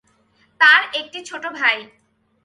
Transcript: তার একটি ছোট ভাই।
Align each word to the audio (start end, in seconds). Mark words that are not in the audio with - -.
তার 0.59 0.81
একটি 0.93 1.19
ছোট 1.25 1.43
ভাই। 1.53 1.77